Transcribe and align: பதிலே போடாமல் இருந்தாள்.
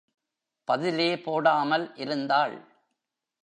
பதிலே 0.67 1.19
போடாமல் 1.19 1.95
இருந்தாள். 1.95 2.55